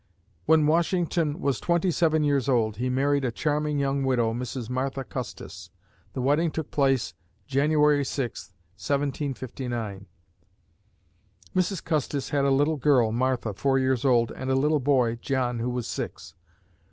When 0.47 0.65
Washington 0.65 1.39
was 1.41 1.59
twenty 1.59 1.91
seven 1.91 2.23
years 2.23 2.49
old, 2.49 2.77
he 2.77 2.89
married 2.89 3.23
a 3.23 3.31
charming 3.31 3.77
young 3.77 4.03
widow, 4.03 4.33
Mrs. 4.33 4.67
Martha 4.67 5.03
Custis. 5.03 5.69
The 6.13 6.23
wedding 6.23 6.49
took 6.49 6.71
place 6.71 7.13
January 7.45 8.03
6, 8.03 8.47
1759. 8.77 10.07
Mrs. 11.55 11.83
Custis 11.83 12.29
had 12.29 12.45
a 12.45 12.49
little 12.49 12.77
girl, 12.77 13.11
Martha, 13.11 13.53
four 13.53 13.77
years 13.77 14.03
old, 14.03 14.31
and 14.31 14.49
a 14.49 14.55
little 14.55 14.79
boy, 14.79 15.17
John, 15.17 15.59
who 15.59 15.69
was 15.69 15.85
six. 15.85 16.33